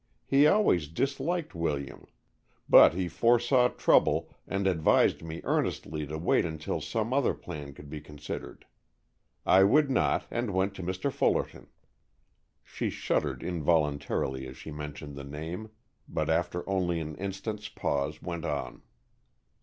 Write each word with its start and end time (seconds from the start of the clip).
He 0.25 0.47
always 0.47 0.87
disliked 0.87 1.53
William. 1.53 2.07
But 2.67 2.95
he 2.95 3.07
foresaw 3.07 3.67
trouble, 3.67 4.33
and 4.47 4.65
advised 4.65 5.21
me 5.21 5.41
earnestly 5.43 6.07
to 6.07 6.17
wait 6.17 6.43
until 6.43 6.81
some 6.81 7.13
other 7.13 7.35
plan 7.35 7.75
could 7.75 7.87
be 7.87 8.01
considered. 8.01 8.65
I 9.45 9.63
would 9.63 9.91
not, 9.91 10.25
and 10.31 10.55
went 10.55 10.73
to 10.73 10.81
Mr. 10.81 11.11
Fullerton." 11.11 11.67
She 12.63 12.89
shuddered 12.89 13.43
involuntarily 13.43 14.47
as 14.47 14.57
she 14.57 14.71
mentioned 14.71 15.15
the 15.15 15.23
name, 15.23 15.69
but 16.09 16.31
after 16.31 16.67
only 16.67 16.99
an 16.99 17.15
instant's 17.17 17.69
pause 17.69 18.23
went 18.23 18.43
on. 18.43 18.81